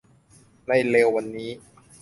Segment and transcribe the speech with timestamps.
[0.67, 1.51] ในเร็ววันนี้